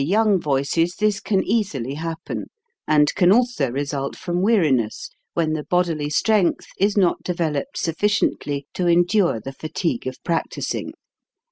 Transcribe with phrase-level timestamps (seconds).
[0.01, 0.41] 162 HOW TO SING young
[0.89, 2.45] voices this can easily happen,
[2.87, 8.87] and can also result from weariness, when the bodily strength is not developed sufficiently to
[8.87, 10.93] endure the fatigue of practising.